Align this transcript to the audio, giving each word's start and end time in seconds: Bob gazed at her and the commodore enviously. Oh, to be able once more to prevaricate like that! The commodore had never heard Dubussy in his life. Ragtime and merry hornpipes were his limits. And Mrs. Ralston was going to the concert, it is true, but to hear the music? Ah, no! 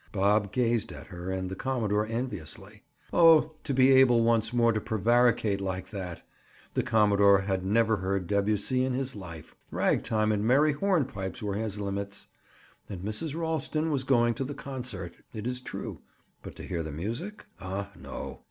Bob 0.11 0.51
gazed 0.51 0.91
at 0.91 1.05
her 1.05 1.29
and 1.31 1.47
the 1.47 1.55
commodore 1.55 2.07
enviously. 2.07 2.81
Oh, 3.13 3.51
to 3.63 3.71
be 3.71 3.91
able 3.91 4.23
once 4.23 4.51
more 4.51 4.73
to 4.73 4.81
prevaricate 4.81 5.61
like 5.61 5.91
that! 5.91 6.23
The 6.73 6.81
commodore 6.81 7.41
had 7.41 7.63
never 7.63 7.97
heard 7.97 8.25
Dubussy 8.25 8.83
in 8.83 8.93
his 8.93 9.15
life. 9.15 9.55
Ragtime 9.69 10.31
and 10.31 10.43
merry 10.43 10.71
hornpipes 10.73 11.43
were 11.43 11.53
his 11.53 11.79
limits. 11.79 12.29
And 12.89 13.03
Mrs. 13.03 13.39
Ralston 13.39 13.91
was 13.91 14.03
going 14.03 14.33
to 14.33 14.43
the 14.43 14.55
concert, 14.55 15.13
it 15.35 15.45
is 15.45 15.61
true, 15.61 16.01
but 16.41 16.55
to 16.55 16.63
hear 16.63 16.81
the 16.81 16.91
music? 16.91 17.45
Ah, 17.59 17.91
no! 17.95 18.39